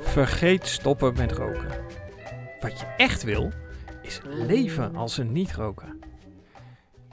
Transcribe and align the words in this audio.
Vergeet 0.00 0.66
stoppen 0.66 1.14
met 1.16 1.32
roken. 1.32 1.84
Wat 2.60 2.80
je 2.80 2.86
echt 2.96 3.22
wil, 3.22 3.52
is 4.02 4.20
leven 4.24 4.96
als 4.96 5.18
een 5.18 5.32
niet-roker. 5.32 5.96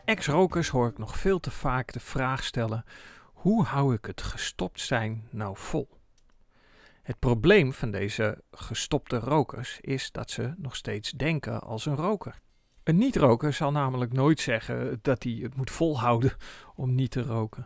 Ex-rokers 0.06 0.70
hoor 0.70 0.88
ik 0.88 0.98
nog 0.98 1.18
veel 1.18 1.40
te 1.40 1.52
vaak 1.52 1.94
de 1.94 2.00
vraag 2.00 2.44
stellen: 2.44 2.86
hoe 3.34 3.64
hou 3.64 3.94
ik 3.94 4.06
het 4.06 4.22
gestopt 4.22 4.80
zijn 4.80 5.28
nou 5.30 5.58
vol? 5.58 5.99
Het 7.10 7.20
probleem 7.20 7.74
van 7.74 7.92
deze 7.92 8.44
gestopte 8.52 9.20
rokers 9.20 9.80
is 9.82 10.12
dat 10.12 10.32
ze 10.32 10.54
nog 10.58 10.76
steeds 10.76 11.12
denken 11.12 11.62
als 11.62 11.86
een 11.86 11.96
roker. 11.96 12.40
Een 12.84 12.98
niet-roker 12.98 13.54
zal 13.54 13.72
namelijk 13.72 14.14
nooit 14.14 14.40
zeggen 14.40 15.00
dat 15.02 15.24
hij 15.24 15.40
het 15.42 15.56
moet 15.56 15.72
volhouden 15.72 16.32
om 16.76 16.96
niet 16.96 17.12
te 17.12 17.22
roken. 17.22 17.66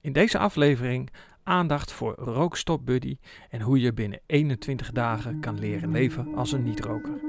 In 0.00 0.12
deze 0.12 0.38
aflevering 0.38 1.10
aandacht 1.42 1.92
voor 1.92 2.14
Rookstop 2.14 2.86
Buddy 2.86 3.18
en 3.50 3.60
hoe 3.60 3.80
je 3.80 3.92
binnen 3.92 4.20
21 4.26 4.90
dagen 4.92 5.40
kan 5.40 5.58
leren 5.58 5.90
leven 5.90 6.34
als 6.34 6.52
een 6.52 6.62
niet-roker. 6.62 7.20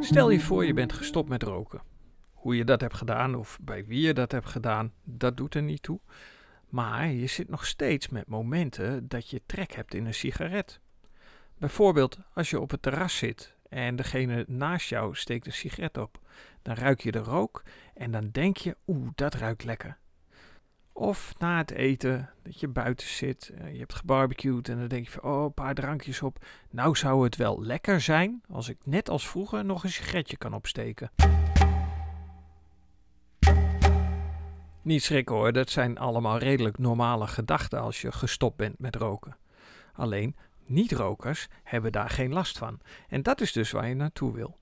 Stel 0.00 0.30
je 0.30 0.40
voor 0.40 0.64
je 0.64 0.74
bent 0.74 0.92
gestopt 0.92 1.28
met 1.28 1.42
roken. 1.42 1.82
Hoe 2.32 2.56
je 2.56 2.64
dat 2.64 2.80
hebt 2.80 2.94
gedaan 2.94 3.34
of 3.34 3.58
bij 3.62 3.86
wie 3.86 4.00
je 4.00 4.14
dat 4.14 4.32
hebt 4.32 4.48
gedaan, 4.48 4.92
dat 5.04 5.36
doet 5.36 5.54
er 5.54 5.62
niet 5.62 5.82
toe. 5.82 6.00
Maar 6.76 7.08
je 7.08 7.26
zit 7.26 7.48
nog 7.48 7.66
steeds 7.66 8.08
met 8.08 8.28
momenten 8.28 9.08
dat 9.08 9.30
je 9.30 9.42
trek 9.46 9.72
hebt 9.72 9.94
in 9.94 10.06
een 10.06 10.14
sigaret. 10.14 10.80
Bijvoorbeeld 11.58 12.18
als 12.34 12.50
je 12.50 12.60
op 12.60 12.70
het 12.70 12.82
terras 12.82 13.16
zit 13.16 13.54
en 13.68 13.96
degene 13.96 14.44
naast 14.48 14.88
jou 14.88 15.14
steekt 15.14 15.46
een 15.46 15.52
sigaret 15.52 15.98
op. 15.98 16.20
Dan 16.62 16.74
ruik 16.74 17.00
je 17.00 17.10
de 17.10 17.18
rook 17.18 17.62
en 17.94 18.10
dan 18.10 18.28
denk 18.32 18.56
je, 18.56 18.76
oeh, 18.86 19.08
dat 19.14 19.34
ruikt 19.34 19.64
lekker. 19.64 19.98
Of 20.92 21.34
na 21.38 21.56
het 21.56 21.70
eten, 21.70 22.30
dat 22.42 22.60
je 22.60 22.68
buiten 22.68 23.06
zit, 23.06 23.48
eh, 23.48 23.72
je 23.72 23.78
hebt 23.78 23.94
gebarbecued 23.94 24.68
en 24.68 24.78
dan 24.78 24.88
denk 24.88 25.04
je 25.04 25.10
van, 25.10 25.22
oh, 25.22 25.44
een 25.44 25.54
paar 25.54 25.74
drankjes 25.74 26.22
op. 26.22 26.44
Nou 26.70 26.96
zou 26.96 27.24
het 27.24 27.36
wel 27.36 27.62
lekker 27.62 28.00
zijn 28.00 28.42
als 28.48 28.68
ik 28.68 28.78
net 28.84 29.08
als 29.08 29.28
vroeger 29.28 29.64
nog 29.64 29.84
een 29.84 29.90
sigaretje 29.90 30.36
kan 30.36 30.54
opsteken. 30.54 31.10
Niet 34.86 35.02
schrikken 35.02 35.34
hoor, 35.34 35.52
dat 35.52 35.70
zijn 35.70 35.98
allemaal 35.98 36.38
redelijk 36.38 36.78
normale 36.78 37.26
gedachten 37.26 37.80
als 37.80 38.00
je 38.00 38.12
gestopt 38.12 38.56
bent 38.56 38.78
met 38.78 38.96
roken. 38.96 39.36
Alleen 39.92 40.36
niet-rokers 40.64 41.48
hebben 41.62 41.92
daar 41.92 42.10
geen 42.10 42.32
last 42.32 42.58
van. 42.58 42.80
En 43.08 43.22
dat 43.22 43.40
is 43.40 43.52
dus 43.52 43.70
waar 43.70 43.88
je 43.88 43.94
naartoe 43.94 44.32
wil. 44.32 44.58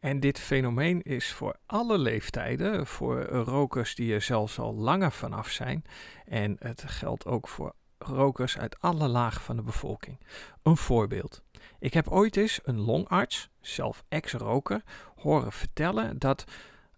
En 0.00 0.20
dit 0.20 0.40
fenomeen 0.40 1.02
is 1.02 1.32
voor 1.32 1.56
alle 1.66 1.98
leeftijden, 1.98 2.86
voor 2.86 3.22
rokers 3.24 3.94
die 3.94 4.14
er 4.14 4.22
zelfs 4.22 4.58
al 4.58 4.74
langer 4.74 5.12
vanaf 5.12 5.50
zijn. 5.50 5.84
En 6.24 6.56
het 6.58 6.84
geldt 6.86 7.26
ook 7.26 7.48
voor 7.48 7.74
rokers 7.98 8.58
uit 8.58 8.80
alle 8.80 9.08
lagen 9.08 9.40
van 9.40 9.56
de 9.56 9.62
bevolking. 9.62 10.20
Een 10.62 10.76
voorbeeld. 10.76 11.42
Ik 11.78 11.94
heb 11.94 12.08
ooit 12.08 12.36
eens 12.36 12.60
een 12.62 12.80
longarts, 12.80 13.50
zelf 13.60 14.04
ex-roker, 14.08 14.82
horen 15.16 15.52
vertellen 15.52 16.18
dat 16.18 16.44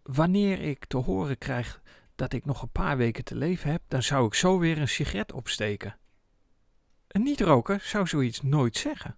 wanneer 0.03 0.61
ik 0.61 0.85
te 0.85 0.97
horen 0.97 1.39
krijg 1.39 1.81
dat 2.17 2.33
ik 2.33 2.45
nog 2.45 2.63
een 2.63 2.71
paar 2.71 2.97
weken 2.97 3.25
te 3.25 3.37
leven 3.37 3.71
heb, 3.71 3.83
dan 3.89 4.03
zou 4.03 4.27
ik 4.27 4.35
zo 4.35 4.59
weer 4.59 4.79
een 4.79 4.89
sigaret 4.89 5.33
opsteken. 5.33 5.97
Een 7.09 7.23
niet-roker 7.23 7.81
zou 7.81 8.07
zoiets 8.07 8.43
nooit 8.43 8.77
zeggen. 8.77 9.17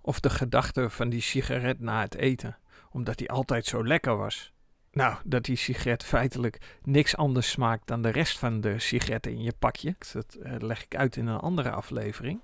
Of 0.00 0.20
de 0.20 0.30
gedachte 0.30 0.90
van 0.90 1.08
die 1.08 1.20
sigaret 1.20 1.80
na 1.80 2.00
het 2.00 2.14
eten, 2.14 2.58
omdat 2.90 3.18
die 3.18 3.30
altijd 3.30 3.66
zo 3.66 3.86
lekker 3.86 4.16
was. 4.16 4.52
Nou, 4.92 5.16
dat 5.24 5.44
die 5.44 5.56
sigaret 5.56 6.04
feitelijk 6.04 6.78
niks 6.82 7.16
anders 7.16 7.50
smaakt 7.50 7.86
dan 7.86 8.02
de 8.02 8.08
rest 8.08 8.38
van 8.38 8.60
de 8.60 8.78
sigaretten 8.78 9.32
in 9.32 9.42
je 9.42 9.54
pakje. 9.58 9.96
Dat 10.12 10.34
eh, 10.34 10.54
leg 10.58 10.84
ik 10.84 10.96
uit 10.96 11.16
in 11.16 11.26
een 11.26 11.40
andere 11.40 11.70
aflevering. 11.70 12.42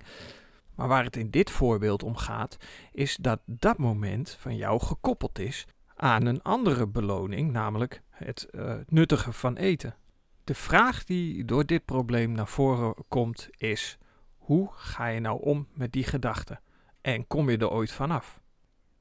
Maar 0.75 0.87
waar 0.87 1.03
het 1.03 1.15
in 1.15 1.29
dit 1.29 1.51
voorbeeld 1.51 2.03
om 2.03 2.15
gaat, 2.15 2.57
is 2.91 3.15
dat 3.15 3.39
dat 3.45 3.77
moment 3.77 4.37
van 4.39 4.55
jou 4.55 4.81
gekoppeld 4.81 5.39
is 5.39 5.65
aan 5.97 6.25
een 6.25 6.41
andere 6.41 6.87
beloning, 6.87 7.51
namelijk 7.51 8.01
het 8.09 8.47
uh, 8.51 8.73
nuttige 8.87 9.31
van 9.31 9.55
eten. 9.55 9.95
De 10.43 10.55
vraag 10.55 11.03
die 11.03 11.45
door 11.45 11.65
dit 11.65 11.85
probleem 11.85 12.31
naar 12.31 12.47
voren 12.47 12.93
komt 13.07 13.49
is: 13.57 13.97
hoe 14.37 14.69
ga 14.73 15.07
je 15.07 15.19
nou 15.19 15.41
om 15.41 15.67
met 15.73 15.91
die 15.91 16.03
gedachten? 16.03 16.61
En 17.01 17.27
kom 17.27 17.49
je 17.49 17.57
er 17.57 17.69
ooit 17.69 17.91
vanaf? 17.91 18.41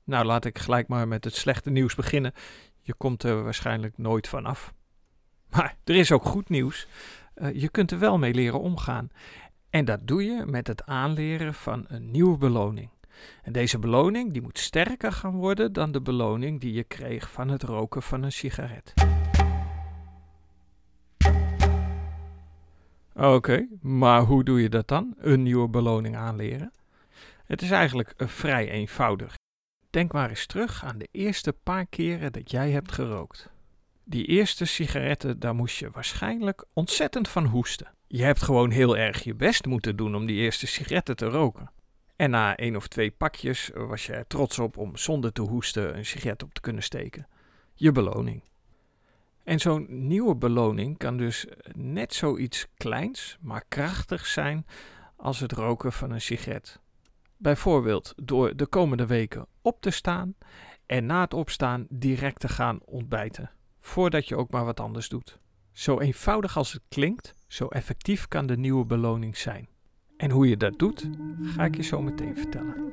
Nou, 0.04 0.24
laat 0.24 0.44
ik 0.44 0.58
gelijk 0.58 0.88
maar 0.88 1.08
met 1.08 1.24
het 1.24 1.34
slechte 1.34 1.70
nieuws 1.70 1.94
beginnen. 1.94 2.32
Je 2.80 2.94
komt 2.94 3.22
er 3.22 3.42
waarschijnlijk 3.42 3.98
nooit 3.98 4.28
vanaf. 4.28 4.74
Maar 5.50 5.76
er 5.84 5.94
is 5.94 6.12
ook 6.12 6.24
goed 6.24 6.48
nieuws. 6.48 6.86
Uh, 7.34 7.54
je 7.54 7.68
kunt 7.68 7.90
er 7.90 7.98
wel 7.98 8.18
mee 8.18 8.34
leren 8.34 8.60
omgaan. 8.60 9.10
En 9.70 9.84
dat 9.84 10.06
doe 10.06 10.24
je 10.24 10.44
met 10.46 10.66
het 10.66 10.86
aanleren 10.86 11.54
van 11.54 11.84
een 11.88 12.10
nieuwe 12.10 12.36
beloning. 12.36 12.90
En 13.42 13.52
deze 13.52 13.78
beloning 13.78 14.32
die 14.32 14.42
moet 14.42 14.58
sterker 14.58 15.12
gaan 15.12 15.34
worden 15.34 15.72
dan 15.72 15.92
de 15.92 16.00
beloning 16.00 16.60
die 16.60 16.72
je 16.72 16.84
kreeg 16.84 17.30
van 17.30 17.48
het 17.48 17.62
roken 17.62 18.02
van 18.02 18.22
een 18.22 18.32
sigaret. 18.32 18.94
Oké, 23.14 23.66
maar 23.80 24.22
hoe 24.22 24.44
doe 24.44 24.62
je 24.62 24.68
dat 24.68 24.88
dan? 24.88 25.14
Een 25.18 25.42
nieuwe 25.42 25.68
beloning 25.68 26.16
aanleren? 26.16 26.72
Het 27.44 27.62
is 27.62 27.70
eigenlijk 27.70 28.14
uh, 28.16 28.28
vrij 28.28 28.70
eenvoudig. 28.70 29.34
Denk 29.90 30.12
maar 30.12 30.28
eens 30.28 30.46
terug 30.46 30.84
aan 30.84 30.98
de 30.98 31.08
eerste 31.12 31.52
paar 31.52 31.86
keren 31.86 32.32
dat 32.32 32.50
jij 32.50 32.70
hebt 32.70 32.92
gerookt. 32.92 33.50
Die 34.04 34.24
eerste 34.24 34.64
sigaretten, 34.64 35.38
daar 35.38 35.54
moest 35.54 35.78
je 35.78 35.90
waarschijnlijk 35.90 36.64
ontzettend 36.72 37.28
van 37.28 37.46
hoesten. 37.46 37.92
Je 38.06 38.22
hebt 38.22 38.42
gewoon 38.42 38.70
heel 38.70 38.96
erg 38.96 39.24
je 39.24 39.34
best 39.34 39.66
moeten 39.66 39.96
doen 39.96 40.14
om 40.14 40.26
die 40.26 40.36
eerste 40.36 40.66
sigaretten 40.66 41.16
te 41.16 41.26
roken. 41.26 41.70
En 42.16 42.30
na 42.30 42.56
één 42.56 42.76
of 42.76 42.88
twee 42.88 43.10
pakjes 43.10 43.70
was 43.74 44.06
je 44.06 44.12
er 44.12 44.26
trots 44.26 44.58
op 44.58 44.76
om 44.76 44.96
zonder 44.96 45.32
te 45.32 45.42
hoesten 45.42 45.96
een 45.96 46.06
sigaret 46.06 46.42
op 46.42 46.54
te 46.54 46.60
kunnen 46.60 46.82
steken. 46.82 47.28
Je 47.74 47.92
beloning. 47.92 48.42
En 49.44 49.58
zo'n 49.58 49.86
nieuwe 49.88 50.36
beloning 50.36 50.98
kan 50.98 51.16
dus 51.16 51.46
net 51.72 52.14
zoiets 52.14 52.66
kleins, 52.76 53.38
maar 53.40 53.64
krachtig 53.68 54.26
zijn 54.26 54.66
als 55.16 55.40
het 55.40 55.52
roken 55.52 55.92
van 55.92 56.10
een 56.10 56.20
sigaret. 56.20 56.80
Bijvoorbeeld 57.36 58.12
door 58.16 58.56
de 58.56 58.66
komende 58.66 59.06
weken 59.06 59.46
op 59.62 59.80
te 59.80 59.90
staan 59.90 60.34
en 60.86 61.06
na 61.06 61.20
het 61.20 61.34
opstaan 61.34 61.86
direct 61.88 62.40
te 62.40 62.48
gaan 62.48 62.78
ontbijten, 62.84 63.50
voordat 63.80 64.28
je 64.28 64.36
ook 64.36 64.50
maar 64.50 64.64
wat 64.64 64.80
anders 64.80 65.08
doet. 65.08 65.38
Zo 65.72 66.00
eenvoudig 66.00 66.56
als 66.56 66.72
het 66.72 66.82
klinkt, 66.88 67.34
zo 67.46 67.66
effectief 67.66 68.28
kan 68.28 68.46
de 68.46 68.56
nieuwe 68.56 68.84
beloning 68.84 69.36
zijn. 69.36 69.68
En 70.16 70.30
hoe 70.30 70.48
je 70.48 70.56
dat 70.56 70.78
doet, 70.78 71.10
ga 71.42 71.64
ik 71.64 71.76
je 71.76 71.82
zo 71.82 72.02
meteen 72.02 72.36
vertellen. 72.36 72.84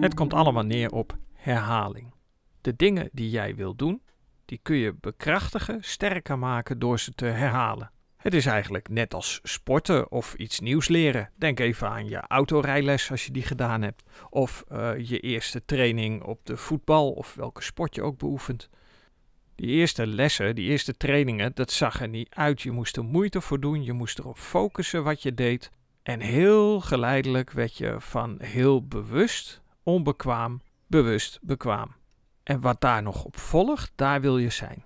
Het 0.00 0.14
komt 0.14 0.34
allemaal 0.34 0.64
neer 0.64 0.90
op 0.90 1.16
herhaling. 1.32 2.14
De 2.60 2.76
dingen 2.76 3.08
die 3.12 3.30
jij 3.30 3.54
wil 3.54 3.74
doen, 3.74 4.02
die 4.44 4.60
kun 4.62 4.76
je 4.76 4.94
bekrachtigen, 5.00 5.78
sterker 5.82 6.38
maken 6.38 6.78
door 6.78 6.98
ze 6.98 7.12
te 7.14 7.24
herhalen. 7.24 7.90
Het 8.16 8.34
is 8.34 8.46
eigenlijk 8.46 8.88
net 8.88 9.14
als 9.14 9.40
sporten 9.42 10.10
of 10.10 10.34
iets 10.34 10.60
nieuws 10.60 10.88
leren. 10.88 11.30
Denk 11.36 11.60
even 11.60 11.88
aan 11.88 12.08
je 12.08 12.20
autorijles 12.20 13.10
als 13.10 13.26
je 13.26 13.32
die 13.32 13.42
gedaan 13.42 13.82
hebt. 13.82 14.02
Of 14.30 14.64
uh, 14.72 14.92
je 14.98 15.18
eerste 15.18 15.64
training 15.64 16.22
op 16.22 16.40
de 16.46 16.56
voetbal 16.56 17.10
of 17.12 17.34
welke 17.34 17.62
sport 17.62 17.94
je 17.94 18.02
ook 18.02 18.18
beoefent. 18.18 18.68
Die 19.54 19.66
eerste 19.66 20.06
lessen, 20.06 20.54
die 20.54 20.68
eerste 20.68 20.96
trainingen, 20.96 21.50
dat 21.54 21.70
zag 21.70 22.00
er 22.00 22.08
niet 22.08 22.34
uit. 22.34 22.62
Je 22.62 22.70
moest 22.70 22.96
er 22.96 23.04
moeite 23.04 23.40
voor 23.40 23.60
doen, 23.60 23.84
je 23.84 23.92
moest 23.92 24.18
erop 24.18 24.38
focussen 24.38 25.04
wat 25.04 25.22
je 25.22 25.34
deed. 25.34 25.70
En 26.02 26.20
heel 26.20 26.80
geleidelijk 26.80 27.50
werd 27.50 27.76
je 27.76 27.96
van 27.98 28.36
heel 28.40 28.86
bewust, 28.86 29.62
onbekwaam, 29.82 30.62
bewust 30.86 31.38
bekwaam. 31.42 31.94
En 32.42 32.60
wat 32.60 32.80
daar 32.80 33.02
nog 33.02 33.24
op 33.24 33.36
volgt, 33.36 33.92
daar 33.94 34.20
wil 34.20 34.38
je 34.38 34.50
zijn. 34.50 34.84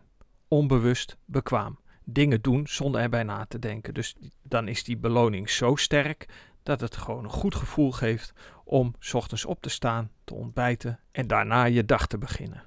Onbewust 0.48 1.16
bekwaam. 1.24 1.78
Dingen 2.04 2.42
doen 2.42 2.66
zonder 2.66 3.00
erbij 3.00 3.22
na 3.22 3.44
te 3.48 3.58
denken. 3.58 3.94
Dus 3.94 4.16
dan 4.42 4.69
is 4.69 4.84
die 4.84 4.96
beloning 4.96 5.50
zo 5.50 5.76
sterk 5.76 6.26
dat 6.62 6.80
het 6.80 6.96
gewoon 6.96 7.24
een 7.24 7.30
goed 7.30 7.54
gevoel 7.54 7.92
geeft 7.92 8.32
om 8.64 8.94
s 8.98 9.14
ochtends 9.14 9.44
op 9.44 9.62
te 9.62 9.69
staan, 9.69 10.10
te 10.24 10.34
ontbijten 10.34 11.00
en 11.12 11.26
daarna 11.26 11.64
je 11.64 11.84
dag 11.84 12.06
te 12.06 12.19
beginnen. 12.19 12.62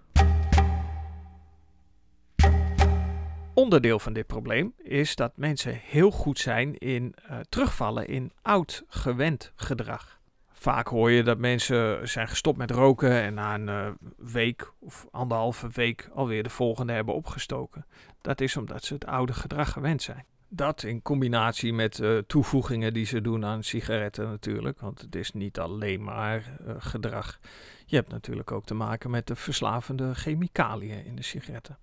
Onderdeel 3.59 3.99
van 3.99 4.13
dit 4.13 4.27
probleem 4.27 4.73
is 4.77 5.15
dat 5.15 5.31
mensen 5.35 5.79
heel 5.83 6.11
goed 6.11 6.39
zijn 6.39 6.77
in 6.77 7.15
uh, 7.29 7.39
terugvallen 7.49 8.07
in 8.07 8.31
oud 8.41 8.83
gewend 8.87 9.51
gedrag. 9.55 10.19
Vaak 10.51 10.87
hoor 10.87 11.11
je 11.11 11.23
dat 11.23 11.37
mensen 11.37 12.07
zijn 12.07 12.27
gestopt 12.27 12.57
met 12.57 12.71
roken 12.71 13.11
en 13.11 13.33
na 13.33 13.53
een 13.53 13.67
uh, 13.67 13.87
week 14.17 14.71
of 14.79 15.07
anderhalve 15.11 15.69
week 15.73 16.09
alweer 16.13 16.43
de 16.43 16.49
volgende 16.49 16.93
hebben 16.93 17.13
opgestoken. 17.13 17.85
Dat 18.21 18.41
is 18.41 18.57
omdat 18.57 18.83
ze 18.83 18.93
het 18.93 19.05
oude 19.05 19.33
gedrag 19.33 19.71
gewend 19.71 20.01
zijn. 20.01 20.25
Dat 20.49 20.83
in 20.83 21.01
combinatie 21.01 21.73
met 21.73 21.99
uh, 21.99 22.17
toevoegingen 22.17 22.93
die 22.93 23.05
ze 23.05 23.21
doen 23.21 23.45
aan 23.45 23.63
sigaretten 23.63 24.29
natuurlijk, 24.29 24.79
want 24.79 25.01
het 25.01 25.15
is 25.15 25.31
niet 25.31 25.59
alleen 25.59 26.03
maar 26.03 26.59
gedrag. 26.77 27.39
Je 27.85 27.95
hebt 27.95 28.11
natuurlijk 28.11 28.51
ook 28.51 28.65
te 28.65 28.73
maken 28.73 29.09
met 29.09 29.27
de 29.27 29.35
verslavende 29.35 30.15
chemicaliën 30.15 31.05
in 31.05 31.15
de 31.15 31.23
sigaretten. 31.23 31.77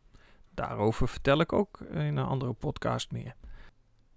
Daarover 0.56 1.08
vertel 1.08 1.40
ik 1.40 1.52
ook 1.52 1.80
in 1.90 2.16
een 2.16 2.18
andere 2.18 2.52
podcast 2.52 3.10
meer. 3.10 3.34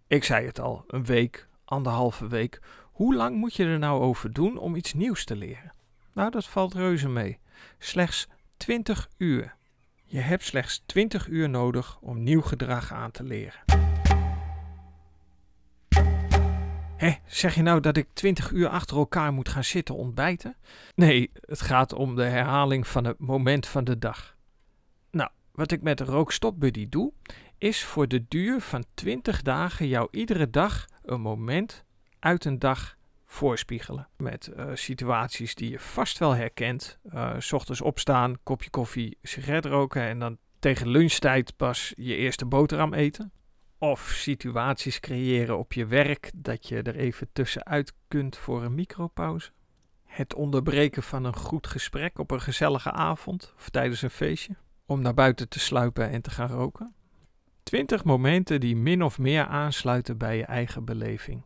Ik 0.08 0.24
zei 0.24 0.46
het 0.46 0.60
al, 0.60 0.84
een 0.88 1.06
week, 1.06 1.48
anderhalve 1.66 2.28
week. 2.28 2.62
Hoe 2.92 3.16
lang 3.16 3.36
moet 3.36 3.56
je 3.56 3.66
er 3.66 3.80
nou 3.80 4.02
over 4.02 4.34
doen 4.34 4.58
om 4.58 4.76
iets 4.76 4.94
nieuws 4.94 5.26
te 5.26 5.36
leren? 5.36 5.74
Nou, 6.14 6.32
dat 6.32 6.46
valt 6.46 6.74
reuze 6.74 7.10
mee. 7.10 7.40
Slechts 7.78 8.28
20 8.58 9.10
uur. 9.18 9.56
Je 10.04 10.20
hebt 10.20 10.44
slechts 10.44 10.84
20 10.86 11.28
uur 11.28 11.50
nodig 11.50 12.00
om 12.02 12.24
nieuw 12.24 12.42
gedrag 12.42 12.94
aan 12.94 13.12
te 13.12 13.24
leren. 13.24 13.60
Hé, 16.98 17.16
zeg 17.26 17.56
je 17.56 17.62
nou 17.62 17.80
dat 17.80 17.98
ik 17.98 18.08
20 18.14 18.52
uur 18.52 18.68
achter 18.68 18.98
elkaar 18.98 19.34
moet 19.34 19.50
gaan 19.50 19.64
zitten 19.64 19.96
ontbijten? 19.96 20.56
Nee, 20.96 21.32
het 21.46 21.62
gaat 21.62 21.94
om 21.94 22.16
de 22.16 22.24
herhaling 22.24 22.88
van 22.88 23.04
het 23.04 23.20
moment 23.20 23.68
van 23.68 23.84
de 23.84 23.98
dag. 23.98 24.38
Wat 25.60 25.72
ik 25.72 25.82
met 25.82 26.00
Rookstop 26.00 26.60
Buddy 26.60 26.90
doe, 26.90 27.14
is 27.58 27.84
voor 27.84 28.08
de 28.08 28.26
duur 28.28 28.62
van 28.62 28.86
20 28.94 29.42
dagen 29.42 29.88
jou 29.88 30.08
iedere 30.12 30.50
dag 30.50 30.86
een 31.04 31.22
moment 31.22 31.86
uit 32.20 32.46
een 32.46 32.60
dag 32.60 32.96
voorspiegelen. 33.26 34.08
Met 34.18 34.52
uh, 34.58 34.66
situaties 34.74 35.56
die 35.56 35.70
je 35.70 35.80
vast 35.80 36.18
wel 36.18 36.36
herkent. 36.36 37.00
Uh, 37.14 37.36
s 37.38 37.54
ochtends 37.54 37.82
opstaan, 37.82 38.38
kopje 38.44 38.70
koffie, 38.70 39.18
sigaret 39.22 39.66
roken 39.66 40.02
en 40.02 40.20
dan 40.20 40.38
tegen 40.60 40.88
lunchtijd 40.88 41.56
pas 41.56 41.94
je 41.96 42.16
eerste 42.16 42.46
boterham 42.46 42.94
eten. 42.94 43.32
Of 43.78 44.02
situaties 44.02 45.00
creëren 45.00 45.58
op 45.58 45.74
je 45.74 45.86
werk 45.86 46.32
dat 46.36 46.68
je 46.68 46.82
er 46.82 46.96
even 46.96 47.30
tussenuit 47.34 47.94
kunt 48.08 48.38
voor 48.38 48.64
een 48.64 48.76
micropauze. 48.76 49.52
Het 50.06 50.34
onderbreken 50.34 51.04
van 51.04 51.24
een 51.24 51.36
goed 51.36 51.68
gesprek 51.68 52.20
op 52.20 52.32
een 52.32 52.42
gezellige 52.42 52.92
avond 52.92 53.54
of 53.58 53.70
tijdens 53.70 54.02
een 54.02 54.10
feestje. 54.10 54.56
Om 54.90 55.02
naar 55.02 55.14
buiten 55.14 55.50
te 55.50 55.60
sluipen 55.60 56.10
en 56.10 56.22
te 56.22 56.30
gaan 56.30 56.50
roken. 56.50 56.94
20 57.64 58.04
momenten 58.04 58.60
die 58.60 58.76
min 58.76 59.04
of 59.04 59.18
meer 59.18 59.46
aansluiten 59.46 60.18
bij 60.18 60.38
je 60.38 60.46
eigen 60.46 60.86
beleving. 60.86 61.46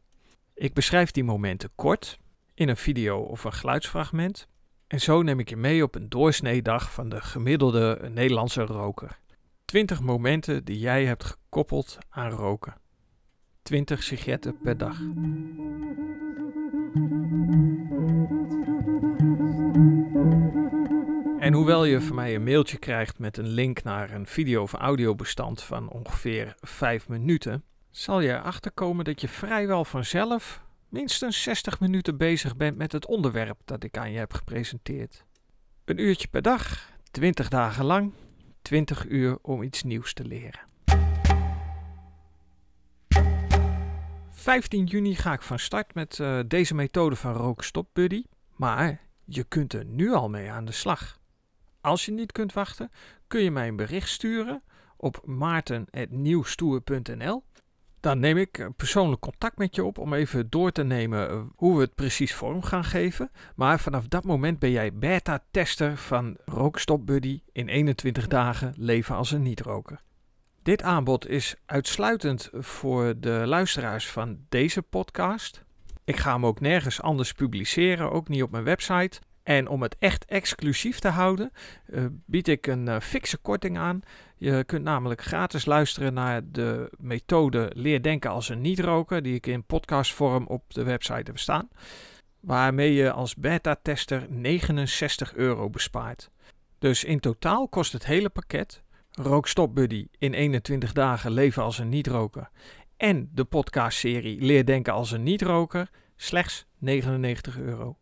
Ik 0.54 0.74
beschrijf 0.74 1.12
die 1.12 1.24
momenten 1.24 1.70
kort 1.76 2.20
in 2.54 2.70
een 2.70 2.78
video 2.78 3.20
of 3.20 3.44
een 3.44 3.54
geluidsfragment. 3.54 4.48
En 4.88 5.02
zo 5.02 5.22
neem 5.22 5.40
ik 5.40 5.50
je 5.50 5.58
mee 5.58 5.84
op 5.84 5.96
een 5.96 6.10
doorsneedag 6.10 6.92
van 6.92 7.10
de 7.10 7.22
gemiddelde 7.22 8.10
Nederlandse 8.14 8.62
roker. 8.62 9.20
20 9.66 10.02
momenten 10.02 10.66
die 10.66 10.80
jij 10.80 11.06
hebt 11.06 11.24
gekoppeld 11.24 11.98
aan 12.10 12.30
roken. 12.30 12.74
20 13.62 14.04
sigaretten 14.04 14.58
per 14.58 14.78
dag. 14.78 15.00
En 21.44 21.54
hoewel 21.54 21.86
je 21.86 22.02
van 22.02 22.16
mij 22.16 22.36
een 22.36 22.44
mailtje 22.44 22.78
krijgt 22.78 23.20
met 23.20 23.38
een 23.38 23.48
link 23.48 23.84
naar 23.84 24.12
een 24.12 24.28
video- 24.28 24.62
of 24.62 24.74
audiobestand 24.74 25.64
van 25.64 25.90
ongeveer 25.90 26.56
5 26.60 27.08
minuten, 27.08 27.64
zal 27.92 28.20
je 28.20 28.30
erachter 28.30 28.72
komen 28.72 29.06
dat 29.06 29.22
je 29.22 29.28
vrijwel 29.28 29.86
vanzelf 29.86 30.64
minstens 30.90 31.44
60 31.44 31.80
minuten 31.80 32.18
bezig 32.18 32.56
bent 32.56 32.78
met 32.78 32.92
het 32.92 33.06
onderwerp 33.06 33.58
dat 33.66 33.84
ik 33.84 33.98
aan 33.98 34.12
je 34.12 34.18
heb 34.18 34.34
gepresenteerd. 34.34 35.26
Een 35.86 36.00
uurtje 36.00 36.28
per 36.28 36.42
dag, 36.42 36.90
20 37.12 37.50
dagen 37.50 37.86
lang, 37.86 38.14
20 38.62 39.06
uur 39.08 39.38
om 39.42 39.64
iets 39.64 39.84
nieuws 39.84 40.14
te 40.14 40.26
leren. 40.26 40.62
15 44.30 44.86
juni 44.86 45.16
ga 45.16 45.34
ik 45.34 45.42
van 45.42 45.60
start 45.60 45.94
met 45.94 46.18
uh, 46.18 46.40
deze 46.48 46.76
methode 46.76 47.16
van 47.16 47.34
Rookstop 47.34 47.90
Buddy, 47.94 48.24
maar 48.56 49.02
je 49.26 49.44
kunt 49.44 49.74
er 49.74 49.86
nu 49.86 50.14
al 50.14 50.30
mee 50.30 50.52
aan 50.52 50.66
de 50.66 50.72
slag. 50.72 51.22
Als 51.84 52.06
je 52.06 52.12
niet 52.12 52.32
kunt 52.32 52.54
wachten, 52.54 52.92
kun 53.28 53.42
je 53.42 53.52
mij 53.52 53.68
een 53.68 53.76
bericht 53.76 54.10
sturen 54.10 54.64
op 54.98 55.22
maarten.nieuwstoer.nl. 55.26 57.44
Dan 58.00 58.20
neem 58.20 58.38
ik 58.38 58.58
eh, 58.58 58.68
persoonlijk 58.76 59.22
contact 59.22 59.58
met 59.58 59.76
je 59.76 59.84
op 59.84 59.98
om 59.98 60.14
even 60.14 60.50
door 60.50 60.72
te 60.72 60.84
nemen 60.84 61.30
eh, 61.30 61.42
hoe 61.56 61.76
we 61.76 61.82
het 61.82 61.96
precies 61.96 62.34
vorm 62.34 62.62
gaan 62.62 62.84
geven. 62.84 63.32
Maar 63.56 63.80
vanaf 63.80 64.08
dat 64.08 64.24
moment 64.24 64.60
ben 64.60 64.72
jij 64.72 64.94
beta-tester 64.94 65.98
van 65.98 66.38
Rookstop 66.46 67.06
Buddy 67.06 67.42
in 67.52 67.68
21 67.68 68.28
dagen 68.28 68.74
leven 68.78 69.16
als 69.16 69.32
een 69.32 69.42
niet-roker. 69.42 70.02
Dit 70.62 70.84
aanbod 70.84 71.28
is 71.28 71.56
uitsluitend 71.66 72.50
voor 72.54 73.20
de 73.20 73.44
luisteraars 73.46 74.10
van 74.10 74.38
deze 74.50 74.82
podcast. 74.82 75.64
Ik 76.04 76.16
ga 76.16 76.34
hem 76.34 76.46
ook 76.46 76.60
nergens 76.60 77.02
anders 77.02 77.34
publiceren, 77.34 78.12
ook 78.12 78.28
niet 78.28 78.44
op 78.44 78.52
mijn 78.52 78.64
website. 78.64 79.20
En 79.44 79.68
om 79.68 79.82
het 79.82 79.96
echt 80.00 80.26
exclusief 80.26 81.00
te 81.00 81.08
houden, 81.08 81.52
uh, 81.90 82.06
bied 82.26 82.48
ik 82.48 82.68
een 82.68 82.88
uh, 82.88 83.00
fikse 83.00 83.38
korting 83.38 83.78
aan. 83.78 84.02
Je 84.38 84.64
kunt 84.64 84.84
namelijk 84.84 85.22
gratis 85.22 85.66
luisteren 85.66 86.14
naar 86.14 86.42
de 86.52 86.90
methode 86.98 87.72
Leer 87.76 88.02
denken 88.02 88.30
als 88.30 88.50
een 88.50 88.62
niet-roker, 88.62 89.22
die 89.22 89.36
ik 89.36 89.48
in 89.48 89.66
podcastvorm 89.66 90.48
op 90.48 90.74
de 90.74 90.84
website 90.84 91.24
heb 91.24 91.40
staan. 91.40 91.70
Waarmee 92.40 92.94
je 92.94 93.12
als 93.12 93.36
beta-tester 93.36 94.26
69 94.30 95.34
euro 95.34 95.70
bespaart. 95.70 96.32
Dus 96.80 97.04
in 97.04 97.20
totaal 97.20 97.68
kost 97.68 97.94
het 97.94 98.06
hele 98.06 98.30
pakket 98.30 98.84
Rookstop 99.12 99.76
Buddy 99.76 100.08
in 100.18 100.34
21 100.34 100.92
dagen 100.92 101.32
leven 101.32 101.64
als 101.64 101.78
een 101.78 101.90
niet-roker 101.90 102.50
en 102.98 103.30
de 103.34 103.44
podcastserie 103.44 104.42
Leer 104.42 104.66
denken 104.66 104.94
als 104.94 105.12
een 105.12 105.24
niet-roker 105.24 105.90
slechts 106.16 106.66
99 106.78 107.60
euro. 107.60 107.98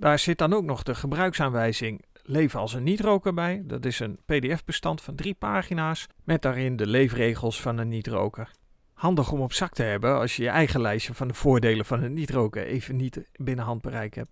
Daar 0.00 0.18
zit 0.18 0.38
dan 0.38 0.52
ook 0.52 0.64
nog 0.64 0.82
de 0.82 0.94
gebruiksaanwijzing 0.94 2.04
Leven 2.22 2.60
als 2.60 2.74
een 2.74 2.82
niet-roker 2.82 3.34
bij. 3.34 3.62
Dat 3.64 3.84
is 3.84 4.00
een 4.00 4.18
PDF-bestand 4.26 5.00
van 5.00 5.14
drie 5.14 5.34
pagina's 5.34 6.06
met 6.24 6.42
daarin 6.42 6.76
de 6.76 6.86
leefregels 6.86 7.60
van 7.60 7.78
een 7.78 7.88
niet-roker. 7.88 8.50
Handig 8.92 9.32
om 9.32 9.40
op 9.40 9.52
zak 9.52 9.72
te 9.72 9.82
hebben 9.82 10.18
als 10.18 10.36
je 10.36 10.42
je 10.42 10.48
eigen 10.48 10.80
lijstje 10.80 11.14
van 11.14 11.28
de 11.28 11.34
voordelen 11.34 11.84
van 11.84 12.02
een 12.02 12.12
niet-roken 12.12 12.64
even 12.64 12.96
niet 12.96 13.28
binnen 13.32 13.64
handbereik 13.64 14.14
hebt. 14.14 14.30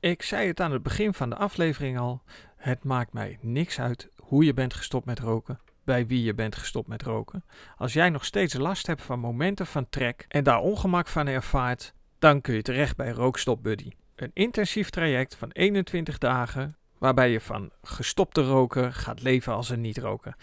Ik 0.00 0.22
zei 0.22 0.46
het 0.46 0.60
aan 0.60 0.72
het 0.72 0.82
begin 0.82 1.14
van 1.14 1.30
de 1.30 1.36
aflevering 1.36 1.98
al: 1.98 2.22
het 2.56 2.84
maakt 2.84 3.12
mij 3.12 3.38
niks 3.40 3.80
uit 3.80 4.10
hoe 4.16 4.44
je 4.44 4.54
bent 4.54 4.74
gestopt 4.74 5.06
met 5.06 5.18
roken, 5.18 5.58
bij 5.84 6.06
wie 6.06 6.22
je 6.22 6.34
bent 6.34 6.56
gestopt 6.56 6.88
met 6.88 7.02
roken. 7.02 7.44
Als 7.76 7.92
jij 7.92 8.10
nog 8.10 8.24
steeds 8.24 8.54
last 8.54 8.86
hebt 8.86 9.02
van 9.02 9.20
momenten 9.20 9.66
van 9.66 9.88
trek 9.88 10.24
en 10.28 10.44
daar 10.44 10.60
ongemak 10.60 11.08
van 11.08 11.26
ervaart, 11.26 11.94
dan 12.18 12.40
kun 12.40 12.54
je 12.54 12.62
terecht 12.62 12.96
bij 12.96 13.10
Rookstop 13.10 13.62
Buddy. 13.62 13.90
Een 14.16 14.30
intensief 14.34 14.90
traject 14.90 15.36
van 15.36 15.50
21 15.50 16.18
dagen 16.18 16.76
waarbij 16.98 17.30
je 17.30 17.40
van 17.40 17.70
gestopte 17.82 18.42
roken 18.42 18.92
gaat 18.92 19.22
leven 19.22 19.52
als 19.52 19.68
een 19.68 19.80
niet-roker. 19.80 20.34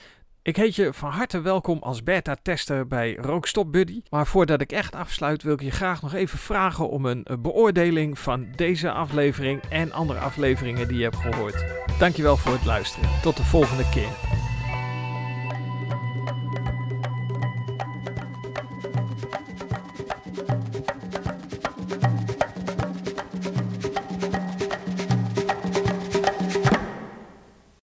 Ik 0.42 0.56
heet 0.56 0.76
je 0.76 0.94
van 0.94 1.12
harte 1.12 1.42
welkom 1.42 1.78
als 1.82 2.04
beta-tester 2.04 2.88
bij 2.88 3.16
Rookstop 3.16 3.72
Buddy. 3.72 4.02
Maar 4.10 4.28
voordat 4.28 4.62
ik 4.62 4.72
echt 4.72 4.96
afsluit 4.96 5.44
wil 5.44 5.54
ik 5.54 5.62
je 5.62 5.72
graag 5.72 6.02
nog 6.02 6.14
even 6.14 6.40
vragen 6.40 6.90
om 6.90 7.06
een 7.06 7.26
beoordeling 7.40 8.20
van 8.20 8.48
deze 8.56 8.92
aflevering 8.92 9.62
en 9.70 9.92
andere 9.92 10.20
afleveringen 10.20 10.88
die 10.88 10.98
je 10.98 11.04
hebt 11.04 11.16
gehoord. 11.16 11.66
Dankjewel 12.00 12.38
voor 12.38 12.54
het 12.54 12.66
luisteren. 12.66 13.10
Tot 13.22 13.38
de 13.38 13.44
volgende 13.44 13.90
keer. 13.90 14.25